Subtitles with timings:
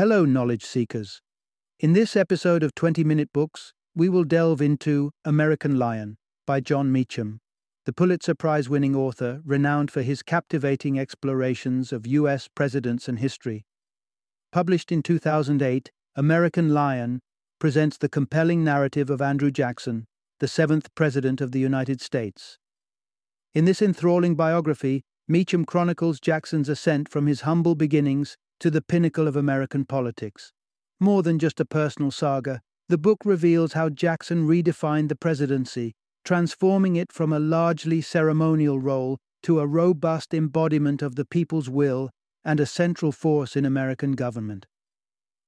[0.00, 1.20] Hello, knowledge seekers.
[1.78, 6.90] In this episode of 20 Minute Books, we will delve into American Lion by Jon
[6.90, 7.40] Meacham,
[7.84, 12.48] the Pulitzer Prize winning author renowned for his captivating explorations of U.S.
[12.48, 13.66] presidents and history.
[14.50, 17.20] Published in 2008, American Lion
[17.58, 20.06] presents the compelling narrative of Andrew Jackson,
[20.38, 22.56] the seventh President of the United States.
[23.52, 29.26] In this enthralling biography, Meacham chronicles Jackson's ascent from his humble beginnings to the pinnacle
[29.26, 30.52] of American politics.
[31.00, 35.94] More than just a personal saga, the book reveals how Jackson redefined the presidency,
[36.24, 42.10] transforming it from a largely ceremonial role to a robust embodiment of the people's will
[42.44, 44.66] and a central force in American government.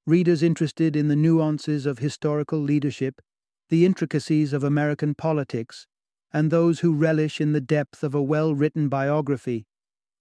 [0.06, 3.20] Readers interested in the nuances of historical leadership,
[3.68, 5.86] the intricacies of American politics,
[6.32, 9.66] and those who relish in the depth of a well written biography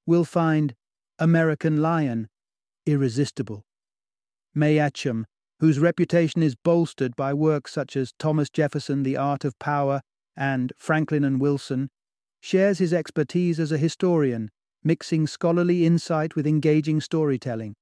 [0.05, 0.75] will find
[1.19, 2.27] American Lion
[2.85, 3.63] irresistible.
[4.53, 5.25] Meacham,
[5.59, 10.01] whose reputation is bolstered by works such as Thomas Jefferson, The Art of Power,
[10.35, 11.89] and Franklin and Wilson,
[12.41, 14.49] shares his expertise as a historian,
[14.83, 17.75] mixing scholarly insight with engaging storytelling.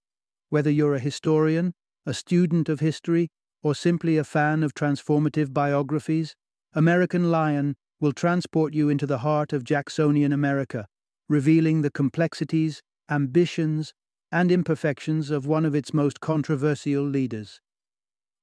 [0.50, 1.74] Whether you're a historian,
[2.06, 3.30] a student of history,
[3.64, 6.36] or simply a fan of transformative biographies,
[6.74, 10.88] American Lion will transport you into the heart of Jacksonian America,
[11.28, 13.94] revealing the complexities, ambitions,
[14.32, 17.62] and imperfections of one of its most controversial leaders.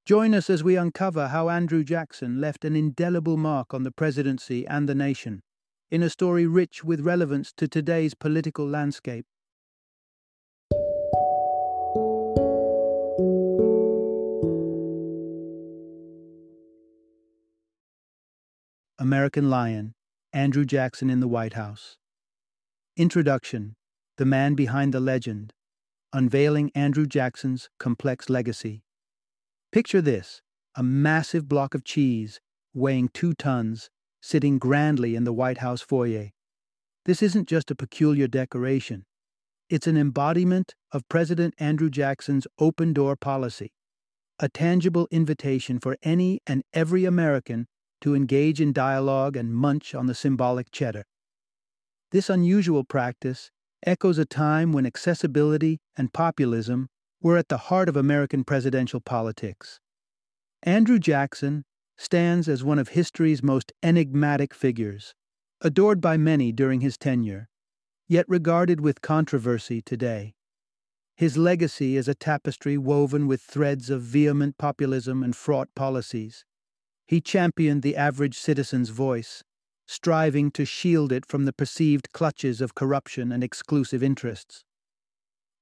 [0.05, 4.65] Join us as we uncover how Andrew Jackson left an indelible mark on the presidency
[4.67, 5.41] and the nation,
[5.91, 9.25] in a story rich with relevance to today's political landscape.
[18.99, 19.93] American Lion,
[20.33, 21.97] Andrew Jackson in the White House.
[22.97, 23.75] Introduction
[24.17, 25.53] The Man Behind the Legend,
[26.13, 28.83] unveiling Andrew Jackson's complex legacy.
[29.71, 30.41] Picture this
[30.75, 32.39] a massive block of cheese,
[32.73, 33.89] weighing two tons,
[34.21, 36.29] sitting grandly in the White House foyer.
[37.05, 39.05] This isn't just a peculiar decoration,
[39.69, 43.73] it's an embodiment of President Andrew Jackson's open door policy,
[44.39, 47.67] a tangible invitation for any and every American
[47.99, 51.03] to engage in dialogue and munch on the symbolic cheddar.
[52.11, 53.51] This unusual practice
[53.87, 56.89] echoes a time when accessibility and populism
[57.21, 59.79] were at the heart of American presidential politics.
[60.61, 61.63] Andrew Jackson
[61.97, 65.15] stands as one of history's most enigmatic figures,
[65.61, 67.47] adored by many during his tenure,
[68.07, 70.35] yet regarded with controversy today.
[71.15, 76.45] His legacy is a tapestry woven with threads of vehement populism and fraught policies.
[77.07, 79.43] He championed the average citizen's voice,
[79.87, 84.63] striving to shield it from the perceived clutches of corruption and exclusive interests.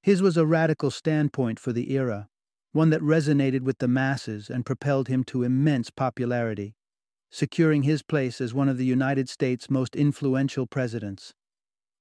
[0.02, 2.28] His was a radical standpoint for the era,
[2.72, 6.76] one that resonated with the masses and propelled him to immense popularity,
[7.32, 11.34] securing his place as one of the United States' most influential presidents.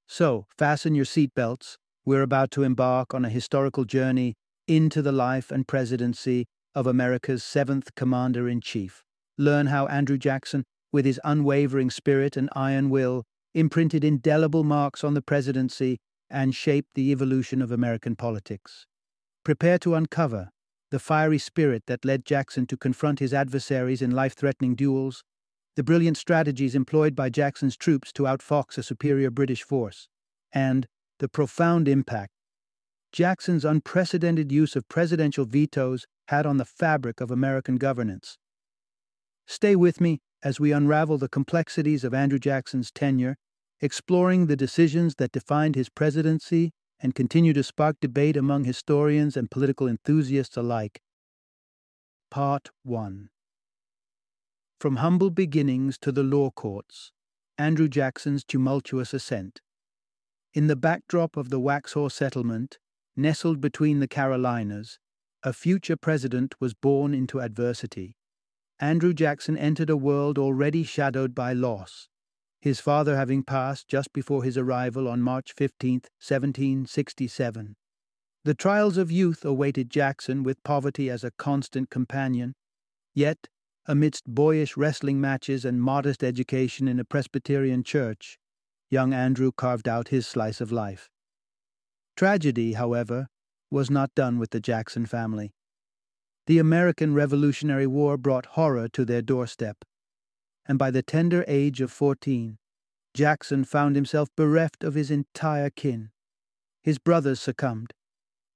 [0.06, 1.76] So, fasten your seatbelts.
[2.04, 4.34] We're about to embark on a historical journey
[4.66, 9.04] into the life and presidency of America's seventh commander in chief.
[9.38, 15.12] Learn how Andrew Jackson with his unwavering spirit and iron will, imprinted indelible marks on
[15.12, 15.98] the presidency
[16.30, 18.86] and shaped the evolution of American politics.
[19.44, 20.50] Prepare to uncover
[20.92, 25.24] the fiery spirit that led Jackson to confront his adversaries in life threatening duels,
[25.74, 30.06] the brilliant strategies employed by Jackson's troops to outfox a superior British force,
[30.52, 30.86] and
[31.18, 32.30] the profound impact
[33.10, 38.38] Jackson's unprecedented use of presidential vetoes had on the fabric of American governance.
[39.48, 43.36] Stay with me as we unravel the complexities of Andrew Jackson's tenure,
[43.80, 49.50] exploring the decisions that defined his presidency and continue to spark debate among historians and
[49.50, 51.00] political enthusiasts alike.
[52.30, 53.30] Part 1
[54.78, 57.10] From humble beginnings to the law courts,
[57.56, 59.60] Andrew Jackson's tumultuous ascent.
[60.52, 62.78] In the backdrop of the Waxhaw settlement,
[63.16, 64.98] nestled between the Carolinas,
[65.42, 68.16] a future president was born into adversity.
[68.80, 72.08] Andrew Jackson entered a world already shadowed by loss,
[72.60, 77.76] his father having passed just before his arrival on March 15, 1767.
[78.44, 82.54] The trials of youth awaited Jackson with poverty as a constant companion.
[83.14, 83.48] Yet,
[83.86, 88.38] amidst boyish wrestling matches and modest education in a Presbyterian church,
[88.90, 91.08] young Andrew carved out his slice of life.
[92.16, 93.28] Tragedy, however,
[93.70, 95.52] was not done with the Jackson family.
[96.46, 99.84] The American Revolutionary War brought horror to their doorstep,
[100.66, 102.58] and by the tender age of fourteen,
[103.14, 106.10] Jackson found himself bereft of his entire kin.
[106.82, 107.94] His brothers succumbed.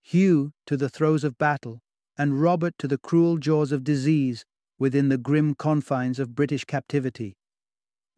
[0.03, 1.81] Hugh to the throes of battle,
[2.19, 4.45] and Robert to the cruel jaws of disease
[4.79, 7.37] within the grim confines of British captivity.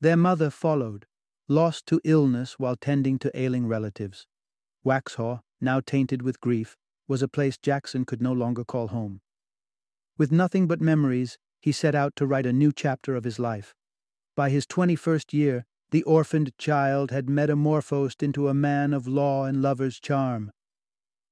[0.00, 1.06] Their mother followed,
[1.46, 4.26] lost to illness while tending to ailing relatives.
[4.84, 6.76] Waxhaw, now tainted with grief,
[7.06, 9.20] was a place Jackson could no longer call home.
[10.20, 13.75] With nothing but memories, he set out to write a new chapter of his life.
[14.37, 19.62] By his 21st year, the orphaned child had metamorphosed into a man of law and
[19.62, 20.52] lover's charm.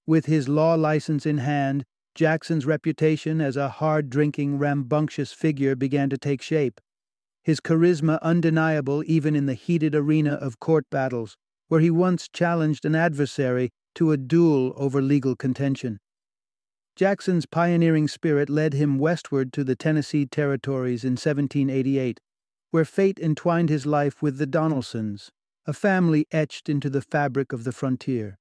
[0.06, 6.08] With his law license in hand, Jackson's reputation as a hard drinking, rambunctious figure began
[6.08, 6.80] to take shape.
[7.44, 11.36] His charisma undeniable even in the heated arena of court battles,
[11.66, 15.98] where he once challenged an adversary to a duel over legal contention.
[16.98, 22.18] Jackson's pioneering spirit led him westward to the Tennessee territories in 1788,
[22.72, 25.30] where fate entwined his life with the Donelsons,
[25.64, 28.36] a family etched into the fabric of the frontier.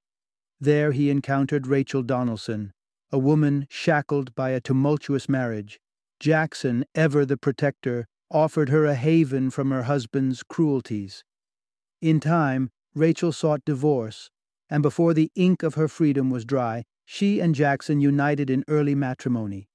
[0.60, 2.72] There he encountered Rachel Donelson,
[3.12, 5.78] a woman shackled by a tumultuous marriage.
[6.18, 11.22] Jackson, ever the protector, offered her a haven from her husband's cruelties.
[12.02, 14.30] In time, Rachel sought divorce,
[14.68, 18.94] and before the ink of her freedom was dry, she and Jackson united in early
[18.94, 19.66] matrimony,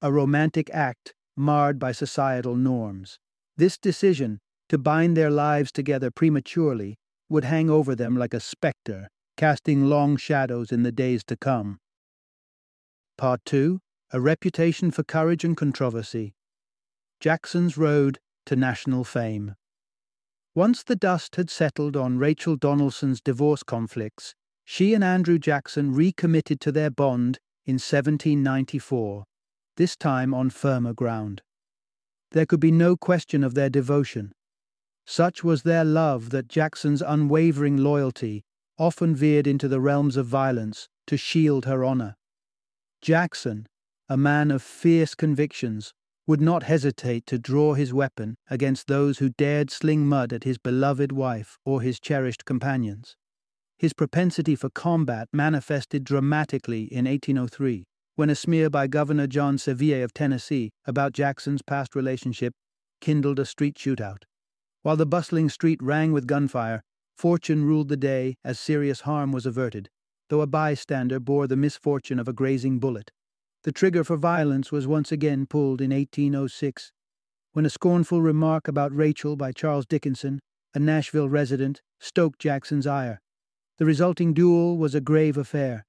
[0.00, 3.18] a romantic act marred by societal norms.
[3.56, 4.38] This decision,
[4.68, 6.96] to bind their lives together prematurely,
[7.28, 11.80] would hang over them like a spectre, casting long shadows in the days to come.
[13.18, 13.80] Part 2
[14.12, 16.36] A Reputation for Courage and Controversy.
[17.18, 19.56] Jackson's Road to National Fame.
[20.54, 24.36] Once the dust had settled on Rachel Donelson's divorce conflicts,
[24.68, 29.24] she and Andrew Jackson recommitted to their bond in 1794,
[29.76, 31.40] this time on firmer ground.
[32.32, 34.32] There could be no question of their devotion.
[35.06, 38.42] Such was their love that Jackson's unwavering loyalty
[38.76, 42.16] often veered into the realms of violence to shield her honor.
[43.00, 43.68] Jackson,
[44.08, 45.94] a man of fierce convictions,
[46.26, 50.58] would not hesitate to draw his weapon against those who dared sling mud at his
[50.58, 53.16] beloved wife or his cherished companions.
[53.78, 57.84] His propensity for combat manifested dramatically in 1803
[58.14, 62.54] when a smear by Governor John Sevier of Tennessee about Jackson's past relationship
[63.02, 64.22] kindled a street shootout.
[64.82, 66.82] While the bustling street rang with gunfire,
[67.14, 69.90] fortune ruled the day as serious harm was averted,
[70.30, 73.10] though a bystander bore the misfortune of a grazing bullet.
[73.64, 76.92] The trigger for violence was once again pulled in 1806,
[77.52, 80.40] when a scornful remark about Rachel by Charles Dickinson,
[80.74, 83.20] a Nashville resident, stoked Jackson's ire.
[83.78, 85.84] The resulting duel was a grave affair.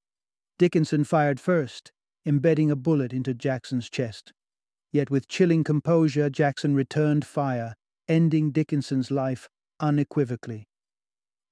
[0.60, 1.92] Dickinson fired first,
[2.26, 4.34] embedding a bullet into Jackson's chest.
[4.92, 7.76] Yet with chilling composure, Jackson returned fire,
[8.08, 9.48] ending Dickinson's life
[9.80, 10.68] unequivocally.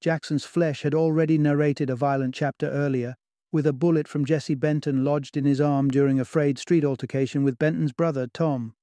[0.01, 3.15] Jackson's flesh had already narrated a violent chapter earlier,
[3.51, 7.43] with a bullet from Jesse Benton lodged in his arm during a frayed street altercation
[7.43, 8.75] with Benton's brother, Tom.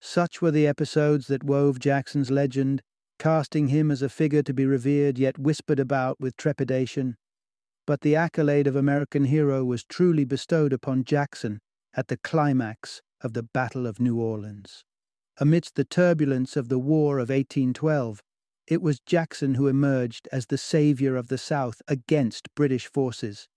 [0.00, 2.82] Such were the episodes that wove Jackson's legend,
[3.22, 7.16] casting him as a figure to be revered yet whispered about with trepidation
[7.86, 11.60] but the accolade of American hero was truly bestowed upon Jackson
[11.94, 14.84] at the climax of the Battle of New Orleans.
[15.38, 18.22] Amidst the turbulence of the War of 1812,
[18.68, 23.48] it was Jackson who emerged as the savior of the South against British forces.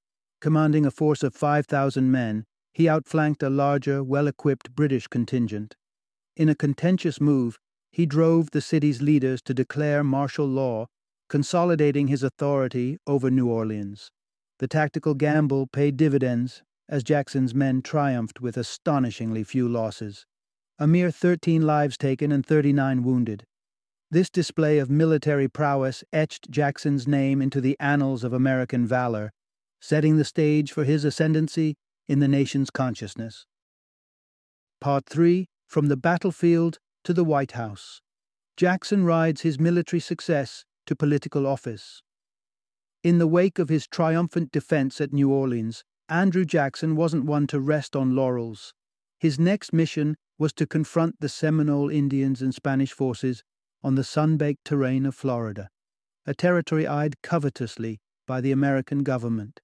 [0.41, 5.75] Commanding a force of 5,000 men, he outflanked a larger, well equipped British contingent.
[6.35, 7.59] In a contentious move,
[7.95, 10.85] he drove the city's leaders to declare martial law,
[11.29, 14.11] consolidating his authority over New Orleans.
[14.59, 20.25] The tactical gamble paid dividends as Jackson's men triumphed with astonishingly few losses.
[20.77, 23.45] A mere 13 lives taken and 39 wounded.
[24.11, 29.31] This display of military prowess etched Jackson's name into the annals of American valor,
[29.79, 31.77] setting the stage for his ascendancy
[32.09, 33.45] in the nation's consciousness.
[34.81, 38.01] Part 3 From the Battlefield to the White House.
[38.57, 42.01] Jackson rides his military success to political office.
[43.03, 47.59] In the wake of his triumphant defense at New Orleans, Andrew Jackson wasn't one to
[47.59, 48.73] rest on laurels.
[49.19, 53.43] His next mission was to confront the Seminole Indians and Spanish forces
[53.83, 55.69] on the sun-baked terrain of Florida,
[56.25, 59.61] a territory eyed covetously by the American government.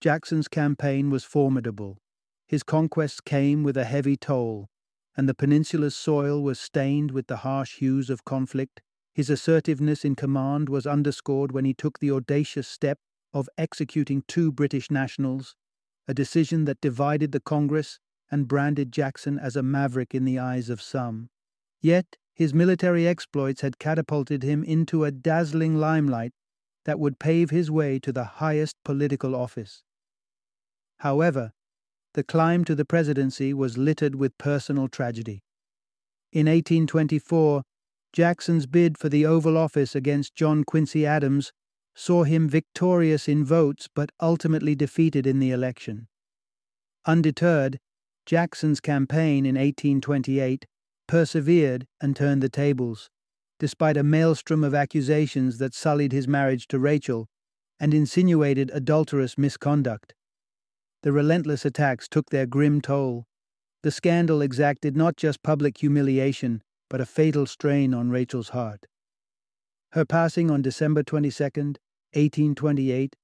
[0.00, 1.98] Jackson's campaign was formidable.
[2.48, 4.68] His conquests came with a heavy toll,
[5.16, 8.80] and the peninsula's soil was stained with the harsh hues of conflict
[9.14, 12.98] his assertiveness in command was underscored when he took the audacious step
[13.32, 15.54] of executing two British nationals,
[16.08, 20.68] a decision that divided the Congress and branded Jackson as a maverick in the eyes
[20.68, 21.30] of some.
[21.80, 26.32] Yet his military exploits had catapulted him into a dazzling limelight
[26.84, 29.84] that would pave his way to the highest political office.
[30.98, 31.52] However,
[32.14, 35.42] the climb to the presidency was littered with personal tragedy.
[36.32, 37.62] In 1824,
[38.12, 41.52] Jackson's bid for the Oval Office against John Quincy Adams
[41.94, 46.06] saw him victorious in votes but ultimately defeated in the election.
[47.06, 47.78] Undeterred,
[48.26, 50.66] Jackson's campaign in 1828
[51.06, 53.10] persevered and turned the tables,
[53.58, 57.28] despite a maelstrom of accusations that sullied his marriage to Rachel
[57.78, 60.14] and insinuated adulterous misconduct.
[61.04, 63.26] The relentless attacks took their grim toll.
[63.82, 68.86] The scandal exacted not just public humiliation, but a fatal strain on Rachel's heart.
[69.92, 73.16] Her passing on December 22, 1828,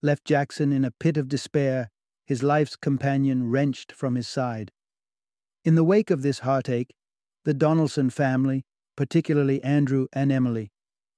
[0.00, 1.90] left Jackson in a pit of despair,
[2.24, 4.70] his life's companion wrenched from his side.
[5.64, 6.94] In the wake of this heartache,
[7.44, 8.64] the Donelson family,
[8.94, 10.70] particularly Andrew and Emily,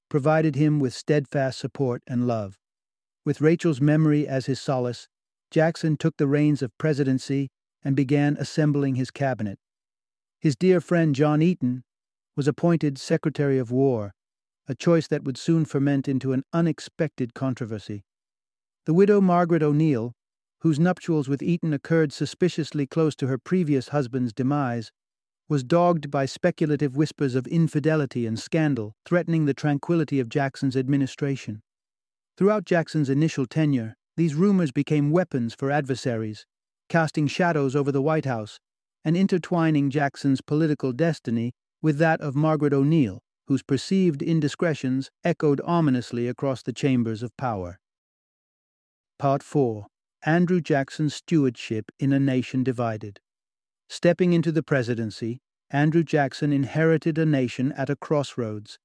[0.09, 2.57] provided him with steadfast support and love.
[3.27, 5.09] With Rachel's memory as his solace,
[5.51, 7.49] Jackson took the reins of presidency
[7.85, 9.59] and began assembling his cabinet.
[10.41, 11.85] His dear friend John Eaton
[12.37, 14.13] was appointed Secretary of War,
[14.69, 18.05] a choice that would soon ferment into an unexpected controversy.
[18.85, 20.13] The widow Margaret O'Neill,
[20.61, 24.91] whose nuptials with Eaton occurred suspiciously close to her previous husband's demise,
[25.49, 31.63] was dogged by speculative whispers of infidelity and scandal threatening the tranquility of Jackson's administration.
[32.37, 36.47] Throughout Jackson's initial tenure, these rumors became weapons for adversaries,
[36.89, 38.59] casting shadows over the White House
[39.05, 46.27] and intertwining Jackson's political destiny with that of Margaret O'Neill, whose perceived indiscretions echoed ominously
[46.27, 47.79] across the chambers of power.
[49.19, 49.87] Part 4
[50.25, 53.21] Andrew Jackson's Stewardship in a Nation Divided.
[53.89, 55.39] Stepping into the presidency,
[55.71, 58.79] Andrew Jackson inherited a nation at a crossroads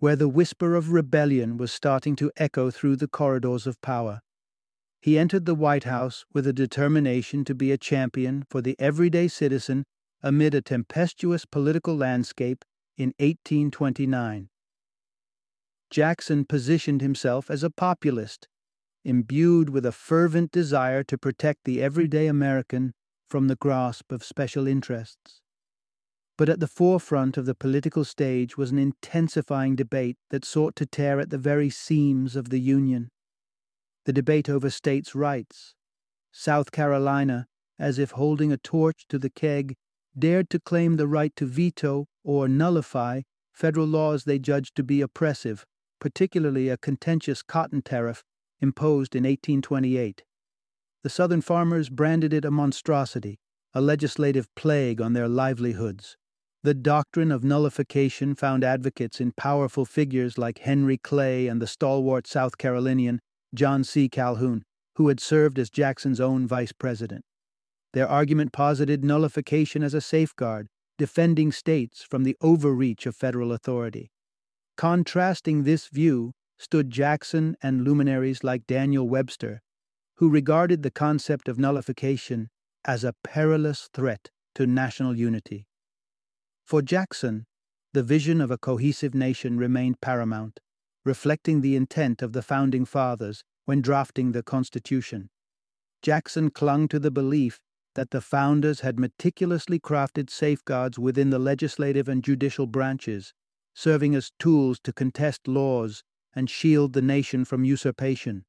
[0.00, 4.20] where the whisper of rebellion was starting to echo through the corridors of power.
[5.00, 9.28] He entered the White House with a determination to be a champion for the everyday
[9.28, 9.84] citizen
[10.22, 12.64] amid a tempestuous political landscape
[12.96, 14.48] in 1829.
[15.90, 18.48] Jackson positioned himself as a populist,
[19.04, 22.92] imbued with a fervent desire to protect the everyday American
[23.28, 25.40] from the grasp of special interests.
[26.36, 30.86] But at the forefront of the political stage was an intensifying debate that sought to
[30.86, 33.10] tear at the very seams of the Union.
[34.08, 35.74] The debate over states' rights.
[36.32, 37.46] South Carolina,
[37.78, 39.76] as if holding a torch to the keg,
[40.18, 43.20] dared to claim the right to veto or nullify
[43.52, 45.66] federal laws they judged to be oppressive,
[46.00, 48.24] particularly a contentious cotton tariff
[48.62, 50.24] imposed in 1828.
[51.02, 53.38] The Southern farmers branded it a monstrosity,
[53.74, 56.16] a legislative plague on their livelihoods.
[56.62, 62.26] The doctrine of nullification found advocates in powerful figures like Henry Clay and the stalwart
[62.26, 63.20] South Carolinian
[63.54, 64.08] John C.
[64.08, 64.64] Calhoun,
[64.96, 67.24] who had served as Jackson's own vice president.
[67.92, 74.10] Their argument posited nullification as a safeguard, defending states from the overreach of federal authority.
[74.76, 79.62] Contrasting this view stood Jackson and luminaries like Daniel Webster,
[80.16, 82.48] who regarded the concept of nullification
[82.84, 85.66] as a perilous threat to national unity.
[86.64, 87.46] For Jackson,
[87.92, 90.60] the vision of a cohesive nation remained paramount,
[91.08, 95.30] reflecting the intent of the Founding Fathers when drafting the Constitution.
[96.02, 97.60] Jackson clung to the belief
[97.94, 103.32] that the founders had meticulously crafted safeguards within the legislative and judicial branches,
[103.74, 108.44] serving as tools to contest laws and shield the nation from usurpation.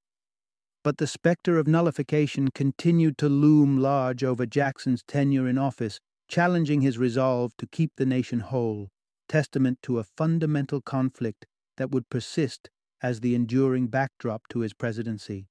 [0.84, 6.82] But the specter of nullification continued to loom large over Jackson's tenure in office challenging
[6.82, 8.90] his resolve to keep the nation whole,
[9.30, 11.46] testament to a fundamental conflict
[11.80, 12.70] that would persist
[13.02, 15.48] as the enduring backdrop to his presidency.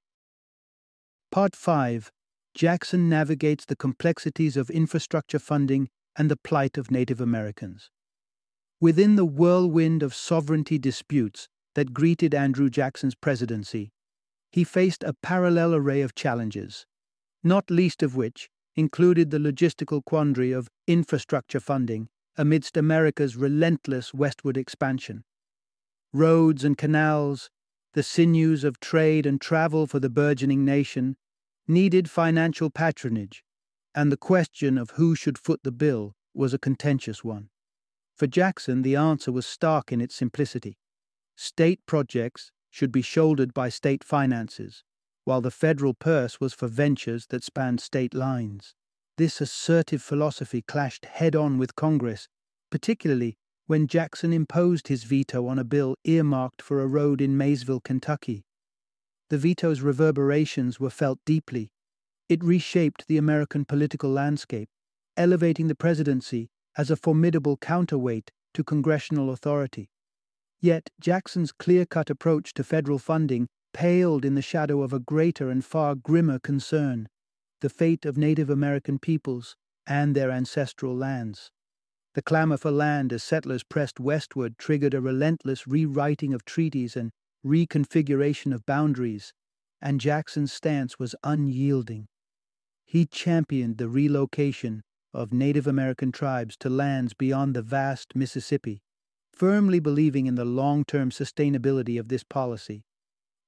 [1.31, 2.11] Part 5
[2.53, 7.89] Jackson navigates the complexities of infrastructure funding and the plight of Native Americans.
[8.79, 13.91] Within the whirlwind of sovereignty disputes that greeted Andrew Jackson's presidency,
[14.51, 16.85] he faced a parallel array of challenges,
[17.43, 22.07] not least of which included the logistical quandary of infrastructure funding
[22.37, 25.23] amidst America's relentless westward expansion.
[26.13, 27.49] Roads and canals,
[27.93, 31.17] the sinews of trade and travel for the burgeoning nation,
[31.67, 33.43] needed financial patronage,
[33.93, 37.49] and the question of who should foot the bill was a contentious one.
[38.15, 40.77] For Jackson, the answer was stark in its simplicity.
[41.35, 44.83] State projects should be shouldered by state finances,
[45.25, 48.75] while the federal purse was for ventures that spanned state lines.
[49.17, 52.27] This assertive philosophy clashed head on with Congress,
[52.69, 53.37] particularly
[53.69, 58.43] when Jackson imposed his veto on a bill earmarked for a road in Maysville, Kentucky.
[59.29, 61.69] The veto's reverberations were felt deeply,
[62.29, 64.69] It reshaped the American political landscape,
[65.15, 69.91] elevating the presidency as a formidable counterweight to congressional authority.
[70.59, 75.51] Yet Jackson's clear cut approach to federal funding paled in the shadow of a greater
[75.51, 77.07] and far grimmer concern
[77.61, 81.51] the fate of Native American peoples and their ancestral lands.
[82.19, 87.11] The clamor for land as settlers pressed westward triggered a relentless rewriting of treaties and
[87.45, 89.31] reconfiguration of boundaries,
[89.81, 92.09] and Jackson's stance was unyielding.
[92.85, 94.81] He championed the relocation
[95.13, 98.81] of Native American tribes to lands beyond the vast Mississippi,
[99.31, 102.83] firmly believing in the long term sustainability of this policy.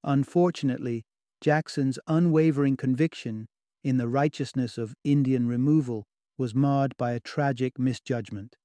[0.02, 1.04] Unfortunately,
[1.42, 3.50] Jackson's unwavering conviction
[3.84, 8.56] in the righteousness of Indian removal was marred by a tragic misjudgment.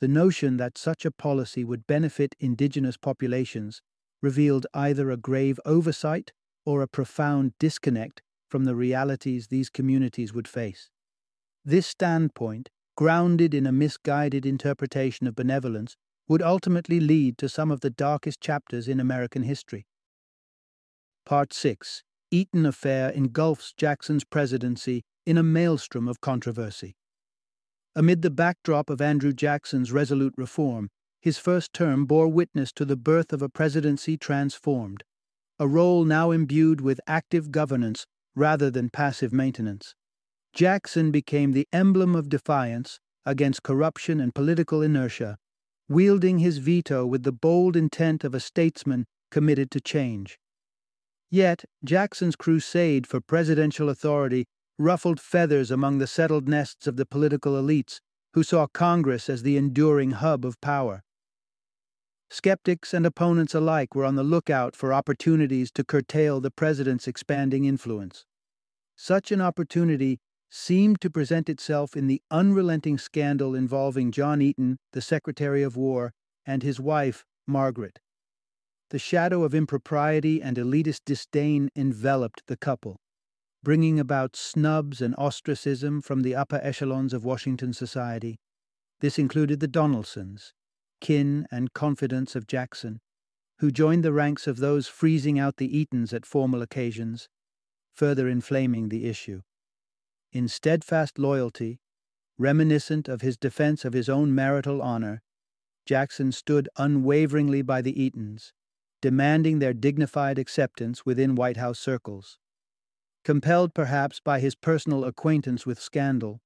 [0.00, 3.80] The notion that such a policy would benefit indigenous populations
[4.22, 6.32] revealed either a grave oversight
[6.64, 10.90] or a profound disconnect from the realities these communities would face.
[11.64, 15.96] This standpoint, grounded in a misguided interpretation of benevolence,
[16.28, 19.86] would ultimately lead to some of the darkest chapters in American history.
[21.24, 26.96] Part 6 Eaton Affair engulfs Jackson's presidency in a maelstrom of controversy.
[27.98, 32.94] Amid the backdrop of Andrew Jackson's resolute reform, his first term bore witness to the
[32.94, 35.02] birth of a presidency transformed,
[35.58, 39.94] a role now imbued with active governance rather than passive maintenance.
[40.52, 45.38] Jackson became the emblem of defiance against corruption and political inertia,
[45.88, 50.38] wielding his veto with the bold intent of a statesman committed to change.
[51.30, 54.44] Yet, Jackson's crusade for presidential authority
[54.78, 58.00] ruffled feathers among the settled nests of the political elites
[58.34, 61.02] who saw Congress as the enduring hub of power.
[62.28, 67.64] Skeptics and opponents alike were on the lookout for opportunities to curtail the president's expanding
[67.64, 68.26] influence.
[68.96, 70.18] Such an opportunity
[70.50, 76.12] seemed to present itself in the unrelenting scandal involving John Eaton, the Secretary of War,
[76.44, 78.00] and his wife, Margaret.
[78.90, 83.00] The shadow of impropriety and elitist disdain enveloped the couple,
[83.66, 88.38] bringing about snubs and ostracism from the upper echelons of Washington society.
[89.00, 90.52] This included the Donelsons,
[91.00, 93.00] kin and confidants of Jackson,
[93.58, 97.28] who joined the ranks of those freezing out the Eatons at formal occasions,
[97.92, 99.42] further inflaming the issue.
[100.30, 101.80] In steadfast loyalty,
[102.38, 105.22] reminiscent of his defense of his own marital honor,
[105.84, 108.52] Jackson stood unwaveringly by the Eatons,
[109.02, 112.38] demanding their dignified acceptance within White House circles.
[113.26, 116.40] Compelled perhaps by his personal acquaintance with scandal,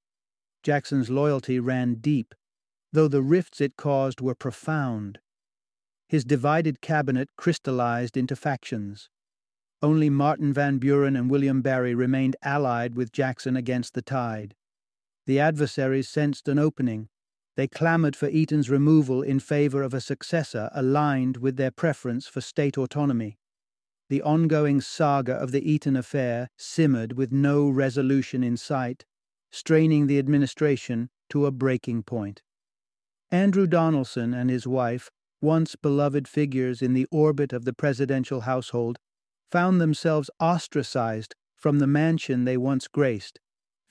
[0.63, 2.35] Jackson's loyalty ran deep
[2.93, 5.19] though the rifts it caused were profound.
[6.09, 9.09] His divided cabinet crystallized into factions.
[9.83, 14.55] Only Martin Van Buren and William Barry remained allied with Jackson against the tide.
[15.27, 17.09] The adversaries sensed an opening.
[17.57, 22.41] They clamored for Eaton's removal in favor of a successor aligned with their preference for
[22.41, 23.39] state autonomy.
[24.11, 29.05] The ongoing saga of the Eaton affair simmered with no resolution in sight,
[29.53, 32.43] straining the administration to a breaking point.
[33.31, 38.99] Andrew Donelson and his wife, once beloved figures in the orbit of the presidential household,
[39.49, 43.39] found themselves ostracized from the mansion they once graced,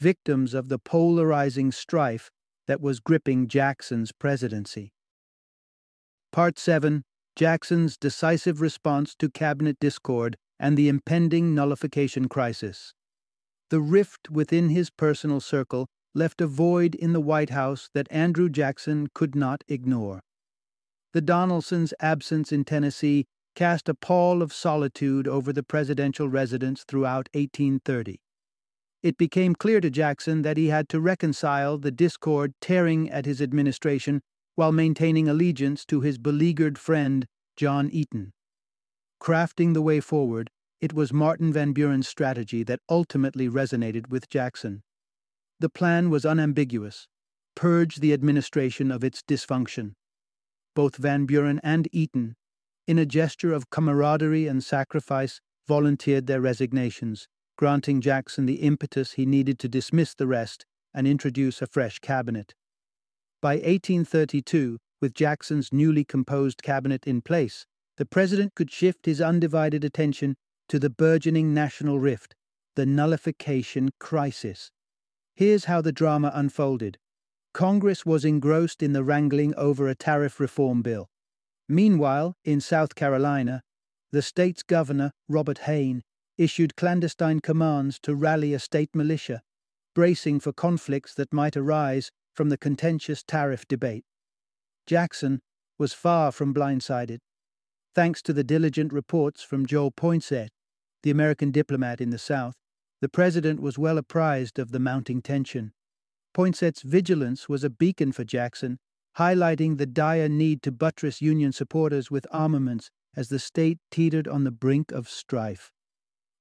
[0.01, 2.29] victims of the polarizing strife
[2.67, 4.91] that was gripping Jackson's presidency.
[6.33, 7.05] Part 7
[7.39, 12.93] Jackson's decisive response to cabinet discord and the impending nullification crisis.
[13.69, 18.49] The rift within his personal circle left a void in the White House that Andrew
[18.49, 20.19] Jackson could not ignore.
[21.13, 23.25] The Donelsons' absence in Tennessee
[23.55, 28.19] cast a pall of solitude over the presidential residence throughout 1830.
[29.01, 33.41] It became clear to Jackson that he had to reconcile the discord tearing at his
[33.41, 34.19] administration
[34.59, 38.33] while maintaining allegiance to his beleaguered friend, John Eaton.
[39.23, 40.49] Crafting the way forward,
[40.81, 44.83] it was Martin Van Buren's strategy that ultimately resonated with Jackson.
[45.61, 47.07] The plan was unambiguous
[47.55, 49.93] purge the administration of its dysfunction.
[50.75, 52.35] Both Van Buren and Eaton,
[52.85, 59.25] in a gesture of camaraderie and sacrifice, volunteered their resignations, granting Jackson the impetus he
[59.25, 62.55] needed to dismiss the rest and introduce a fresh cabinet.
[63.41, 69.85] By 1832, with Jackson's newly composed cabinet in place, the president could shift his undivided
[69.85, 70.35] attention
[70.67, 72.35] to the burgeoning national rift,
[72.75, 74.71] the nullification crisis.
[75.35, 76.97] Here's how the drama unfolded
[77.53, 81.07] Congress was engrossed in the wrangling over a tariff reform bill.
[81.69, 83.61] Meanwhile, in South Carolina,
[84.11, 86.03] the state's governor, Robert Hayne,
[86.37, 89.41] issued clandestine commands to rally a state militia,
[89.95, 94.05] bracing for conflicts that might arise from the contentious tariff debate.
[94.87, 95.41] Jackson
[95.77, 97.17] was far from blindsided.
[97.93, 100.47] Thanks to the diligent reports from Joe Poinsett,
[101.03, 102.53] the American diplomat in the South,
[103.01, 105.73] the president was well apprised of the mounting tension.
[106.33, 108.79] Poinsett's vigilance was a beacon for Jackson,
[109.17, 114.45] highlighting the dire need to buttress Union supporters with armaments as the state teetered on
[114.45, 115.73] the brink of strife.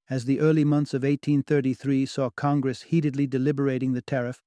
[0.08, 4.40] As the early months of 1833 saw Congress heatedly deliberating the tariff,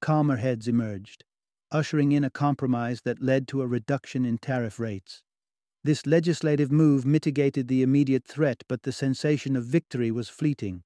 [0.00, 1.24] calmer heads emerged,
[1.70, 5.22] ushering in a compromise that led to a reduction in tariff rates.
[5.84, 10.82] This legislative move mitigated the immediate threat, but the sensation of victory was fleeting.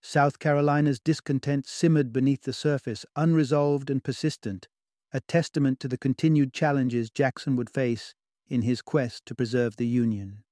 [0.00, 4.68] South Carolina's discontent simmered beneath the surface, unresolved and persistent,
[5.12, 8.14] a testament to the continued challenges Jackson would face
[8.48, 10.44] in his quest to preserve the Union.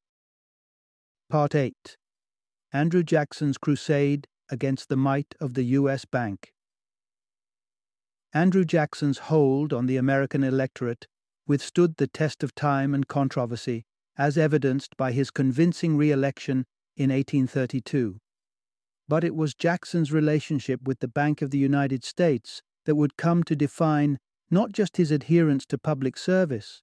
[1.29, 1.97] Part 8
[2.73, 6.05] Andrew Jackson's Crusade Against the Might of the U.S.
[6.05, 6.54] Bank.
[8.35, 11.07] Andrew Jackson's hold on the American electorate
[11.47, 13.85] withstood the test of time and controversy,
[14.19, 16.67] as evidenced by his convincing re election
[16.97, 18.19] in 1832.
[19.07, 23.45] But it was Jackson's relationship with the Bank of the United States that would come
[23.45, 24.19] to define
[24.51, 26.83] not just his adherence to public service,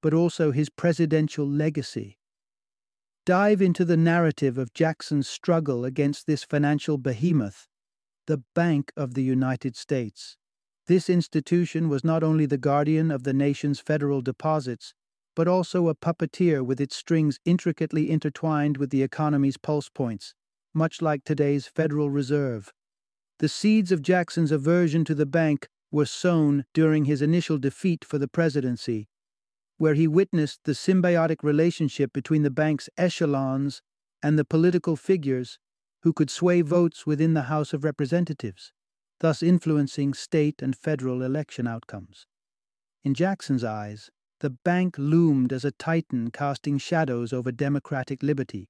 [0.00, 2.18] but also his presidential legacy
[3.26, 7.68] dive into the narrative of Jackson's struggle against this financial behemoth,
[8.26, 10.38] the Bank of the United States.
[10.88, 14.94] This institution was not only the guardian of the nation's federal deposits,
[15.36, 20.34] but also a puppeteer with its strings intricately intertwined with the economy's pulse points,
[20.74, 22.72] much like today's Federal Reserve.
[23.38, 28.18] The seeds of Jackson's aversion to the bank were sown during his initial defeat for
[28.18, 29.08] the presidency
[29.78, 33.80] where he witnessed the symbiotic relationship between the bank's echelons
[34.22, 35.58] and the political figures
[36.02, 38.72] who could sway votes within the House of Representatives,
[39.20, 42.26] thus influencing state and federal election outcomes.
[43.04, 48.68] In Jackson's eyes, the bank loomed as a titan casting shadows over democratic liberty.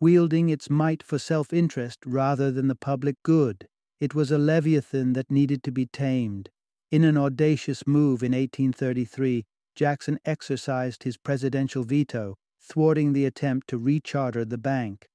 [0.00, 3.68] Wielding its might for self interest rather than the public good,
[4.00, 6.50] it was a leviathan that needed to be tamed.
[6.90, 9.44] In an audacious move in 1833,
[9.74, 15.08] Jackson exercised his presidential veto, thwarting the attempt to recharter the bank.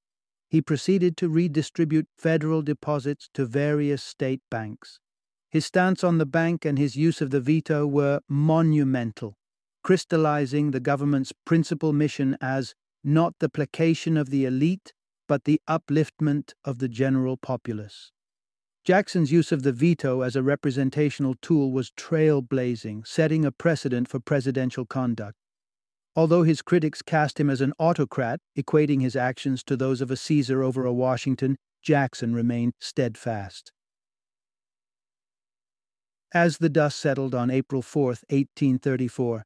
[0.52, 5.00] He proceeded to redistribute federal deposits to various state banks.
[5.50, 9.38] His stance on the bank and his use of the veto were monumental,
[9.82, 14.92] crystallizing the government's principal mission as not the placation of the elite,
[15.26, 18.12] but the upliftment of the general populace.
[18.84, 24.20] Jackson's use of the veto as a representational tool was trailblazing, setting a precedent for
[24.20, 25.38] presidential conduct.
[26.16, 30.18] Although his critics cast him as an autocrat, equating his actions to those of a
[30.18, 33.72] Caesar over a Washington, Jackson remained steadfast.
[36.34, 39.44] As the dust settled on April 4, 1834,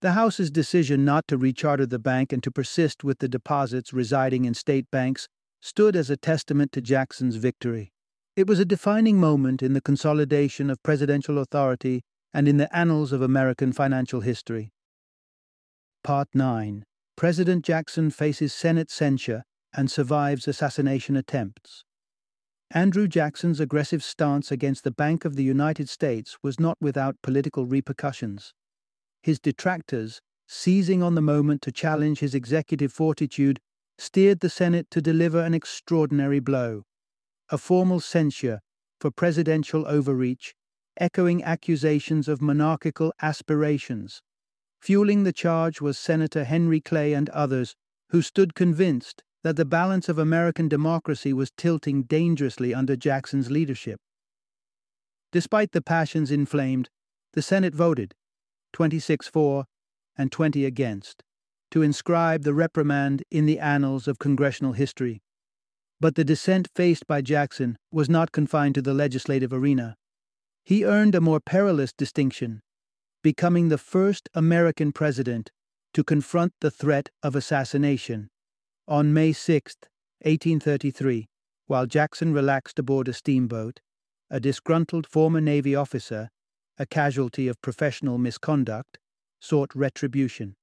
[0.00, 4.44] the House's decision not to recharter the bank and to persist with the deposits residing
[4.44, 5.28] in state banks
[5.62, 7.92] stood as a testament to Jackson's victory.
[8.36, 12.02] It was a defining moment in the consolidation of presidential authority
[12.34, 14.73] and in the annals of American financial history.
[16.04, 16.84] Part 9
[17.16, 19.42] President Jackson faces Senate censure
[19.74, 21.82] and survives assassination attempts.
[22.70, 27.64] Andrew Jackson's aggressive stance against the Bank of the United States was not without political
[27.64, 28.52] repercussions.
[29.22, 33.58] His detractors, seizing on the moment to challenge his executive fortitude,
[33.96, 36.82] steered the Senate to deliver an extraordinary blow
[37.48, 38.60] a formal censure
[39.00, 40.52] for presidential overreach,
[41.00, 44.20] echoing accusations of monarchical aspirations.
[44.84, 47.74] Fueling the charge was Senator Henry Clay and others,
[48.10, 53.98] who stood convinced that the balance of American democracy was tilting dangerously under Jackson's leadership.
[55.32, 56.90] Despite the passions inflamed,
[57.32, 58.12] the Senate voted
[58.74, 59.64] 26 for
[60.18, 61.22] and 20 against
[61.70, 65.22] to inscribe the reprimand in the annals of congressional history.
[65.98, 69.96] But the dissent faced by Jackson was not confined to the legislative arena.
[70.62, 72.60] He earned a more perilous distinction,
[73.24, 75.50] becoming the first American president
[75.94, 78.28] to confront the threat of assassination.
[78.86, 79.76] On May 6,
[80.20, 81.26] 1833,
[81.66, 83.80] while Jackson relaxed aboard a steamboat,
[84.28, 86.28] a disgruntled former Navy officer,
[86.76, 88.98] a casualty of professional misconduct,
[89.40, 90.54] sought retribution.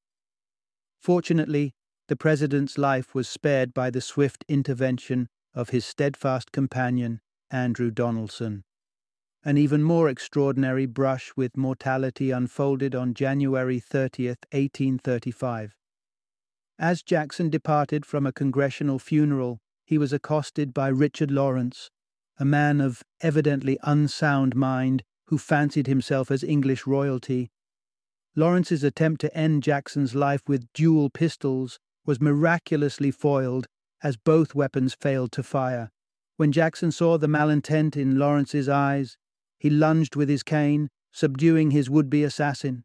[1.00, 1.74] Fortunately,
[2.10, 8.62] the president's life was spared by the swift intervention of his steadfast companion, Andrew Donelson.
[9.43, 15.75] An even more extraordinary brush with mortality unfolded on January 30, 1835.
[16.77, 21.89] As Jackson departed from a congressional funeral, he was accosted by Richard Lawrence,
[22.38, 27.49] a man of evidently unsound mind who fancied himself as English royalty.
[28.36, 33.65] Lawrence's attempt to end Jackson's life with dual pistols was miraculously foiled
[34.04, 35.89] as both weapons failed to fire.
[36.38, 39.17] When Jackson saw the malintent in Lawrence's eyes,
[39.62, 42.84] he lunged with his cane, subduing his would be assassin.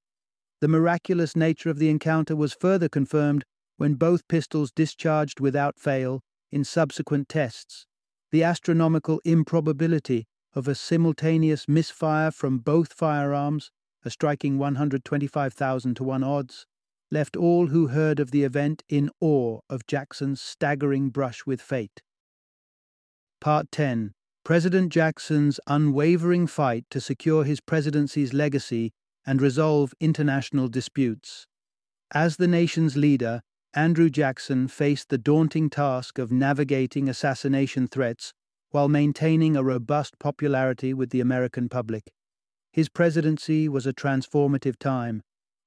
[0.60, 3.44] The miraculous nature of the encounter was further confirmed
[3.78, 6.20] when both pistols discharged without fail
[6.52, 7.86] in subsequent tests.
[8.30, 13.70] The astronomical improbability of a simultaneous misfire from both firearms,
[14.04, 16.66] a striking 125,000 to 1 odds,
[17.10, 22.02] left all who heard of the event in awe of Jackson's staggering brush with fate.
[23.40, 24.12] Part 10
[24.46, 28.92] President Jackson's unwavering fight to secure his presidency's legacy
[29.26, 31.48] and resolve international disputes.
[32.14, 33.40] As the nation's leader,
[33.74, 38.32] Andrew Jackson faced the daunting task of navigating assassination threats
[38.70, 42.12] while maintaining a robust popularity with the American public.
[42.70, 45.22] His presidency was a transformative time,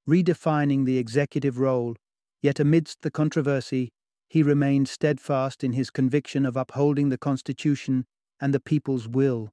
[0.08, 1.96] redefining the executive role,
[2.40, 3.90] yet amidst the controversy,
[4.30, 8.06] he remained steadfast in his conviction of upholding the Constitution
[8.40, 9.52] and the people's will.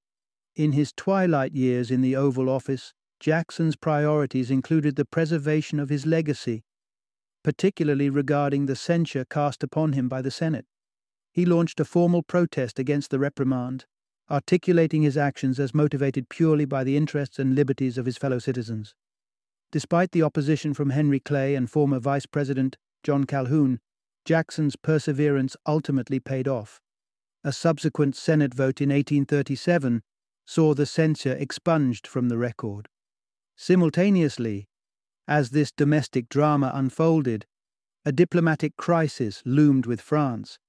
[0.56, 6.06] In his twilight years in the Oval Office, Jackson's priorities included the preservation of his
[6.06, 6.64] legacy,
[7.44, 10.66] particularly regarding the censure cast upon him by the Senate.
[11.32, 13.86] He launched a formal protest against the reprimand,
[14.30, 18.96] articulating his actions as motivated purely by the interests and liberties of his fellow citizens.
[19.72, 23.80] Despite the opposition from Henry Clay and former Vice President John Calhoun,
[24.26, 26.82] Jackson's perseverance ultimately paid off.
[27.48, 30.02] A subsequent Senate vote in 1837
[30.46, 32.90] saw the censure expunged from the record.
[33.56, 34.68] Simultaneously,
[35.30, 37.46] as this domestic drama unfolded,
[38.04, 40.60] a diplomatic crisis loomed with France.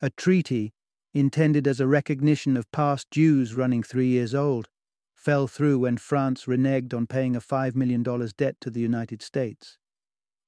[0.00, 0.72] A treaty,
[1.12, 4.70] intended as a recognition of past dues running three years old,
[5.14, 8.02] fell through when France reneged on paying a $5 million
[8.38, 9.76] debt to the United States.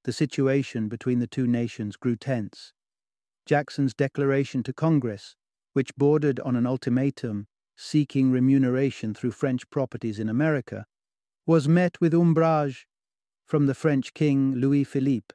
[0.04, 2.72] The situation between the two nations grew tense.
[3.44, 5.36] Jackson's declaration to Congress,
[5.76, 10.86] which bordered on an ultimatum seeking remuneration through French properties in America,
[11.44, 12.86] was met with umbrage
[13.44, 15.34] from the French King Louis Philippe.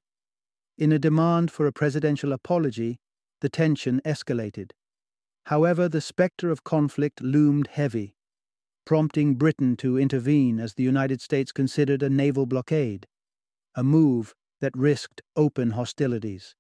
[0.79, 2.99] In a demand for a presidential apology,
[3.41, 4.71] the tension escalated.
[5.45, 8.15] However, the spectre of conflict loomed heavy,
[8.83, 13.05] prompting Britain to intervene as the United States considered a naval blockade,
[13.75, 16.55] a move that risked open hostilities.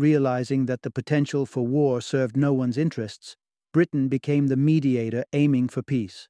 [0.00, 3.36] Realizing that the potential for war served no one's interests,
[3.70, 6.26] Britain became the mediator aiming for peace.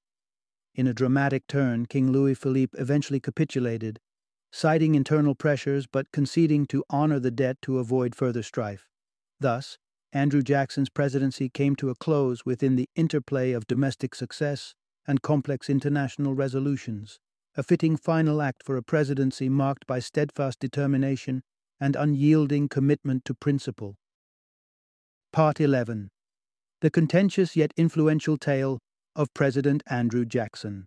[0.75, 4.01] In a dramatic turn, King Louis Philippe eventually capitulated,
[4.51, 8.89] citing internal pressures but conceding to honor the debt to avoid further strife.
[9.39, 9.79] Thus,
[10.13, 14.75] Andrew Jackson's presidency came to a close within the interplay of domestic success
[15.07, 17.21] and complex international resolutions,
[17.57, 21.45] a fitting final act for a presidency marked by steadfast determination
[21.81, 23.97] and unyielding commitment to principle.
[25.33, 26.11] Part 11
[26.81, 28.79] The contentious yet influential tale
[29.17, 30.87] of President Andrew Jackson.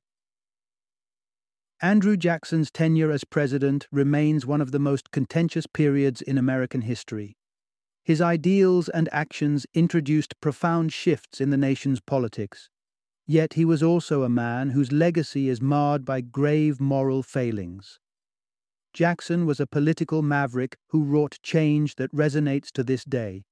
[1.81, 7.35] Andrew Jackson's tenure as president remains one of the most contentious periods in American history.
[8.05, 12.69] His ideals and actions introduced profound shifts in the nation's politics.
[13.25, 17.99] Yet he was also a man whose legacy is marred by grave moral failings.
[18.93, 23.43] Jackson was a political maverick who wrought change that resonates to this day.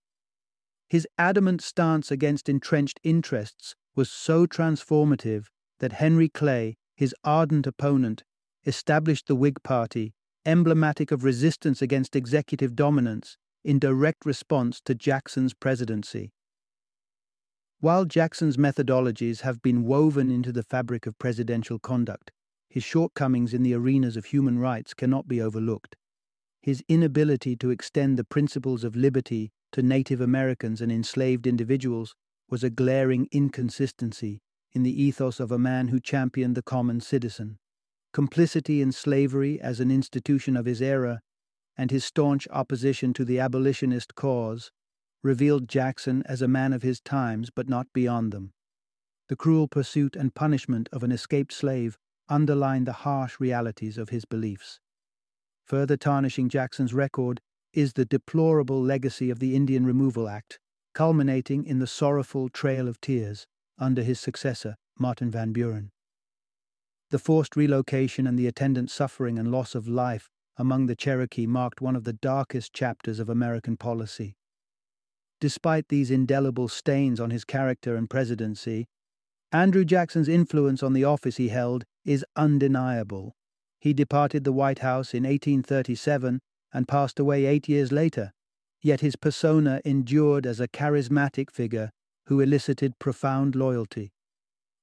[0.87, 5.45] His adamant stance against entrenched interests was so transformative
[5.79, 8.23] that Henry Clay, his ardent opponent,
[8.65, 10.13] established the Whig Party,
[10.45, 16.31] emblematic of resistance against executive dominance, in direct response to Jackson's presidency.
[17.79, 22.31] While Jackson's methodologies have been woven into the fabric of presidential conduct,
[22.71, 25.97] his shortcomings in the arenas of human rights cannot be overlooked.
[26.61, 32.15] His inability to extend the principles of liberty to Native Americans and enslaved individuals
[32.49, 34.39] was a glaring inconsistency
[34.71, 37.57] in the ethos of a man who championed the common citizen.
[38.13, 41.19] Complicity in slavery as an institution of his era,
[41.77, 44.71] and his staunch opposition to the abolitionist cause,
[45.23, 48.53] revealed Jackson as a man of his times but not beyond them.
[49.27, 51.97] The cruel pursuit and punishment of an escaped slave
[52.29, 54.79] underlined the harsh realities of his beliefs.
[55.65, 57.41] Further tarnishing Jackson's record
[57.73, 60.59] is the deplorable legacy of the Indian Removal Act,
[60.93, 65.91] culminating in the sorrowful Trail of Tears under his successor, Martin Van Buren.
[67.09, 71.81] The forced relocation and the attendant suffering and loss of life among the Cherokee marked
[71.81, 74.35] one of the darkest chapters of American policy.
[75.41, 78.87] despite these indelible stains on his character and presidency,
[79.53, 83.35] Andrew Jackson's influence on the office he held is undeniable.
[83.81, 86.39] He departed the White House in 1837
[86.73, 88.31] and passed away eight years later,
[88.81, 91.91] yet his persona endured as a charismatic figure
[92.27, 94.13] who elicited profound loyalty.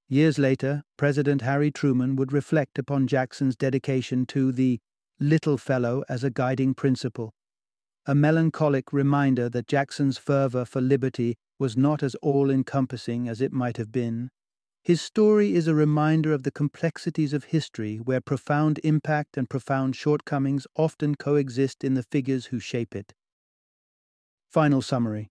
[0.06, 4.80] Years later, President Harry Truman would reflect upon Jackson's dedication to the
[5.18, 7.32] little fellow as a guiding principle,
[8.04, 13.52] a melancholic reminder that Jackson's fervor for liberty was not as all encompassing as it
[13.52, 14.30] might have been.
[14.88, 19.94] His story is a reminder of the complexities of history where profound impact and profound
[19.94, 23.12] shortcomings often coexist in the figures who shape it.
[24.50, 25.28] Final summary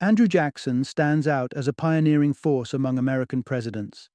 [0.00, 4.08] Andrew Jackson stands out as a pioneering force among American presidents.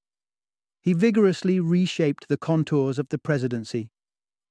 [0.80, 3.92] He vigorously reshaped the contours of the presidency,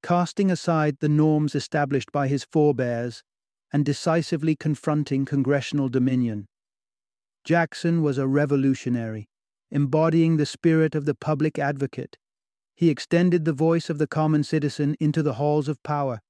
[0.02, 3.24] casting aside the norms established by his forebears
[3.74, 6.48] and decisively confronting congressional dominion.
[7.44, 9.28] Jackson was a revolutionary,
[9.72, 12.18] embodying the spirit of the public advocate.
[12.76, 16.22] He extended the voice of the common citizen into the halls of power,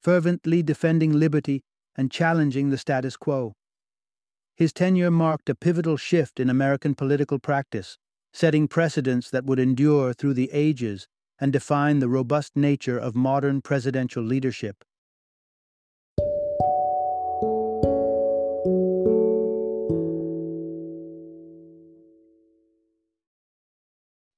[0.00, 1.62] fervently defending liberty
[1.96, 3.54] and challenging the status quo.
[4.54, 7.98] His tenure marked a pivotal shift in American political practice,
[8.32, 11.08] setting precedents that would endure through the ages
[11.40, 14.84] and define the robust nature of modern presidential leadership.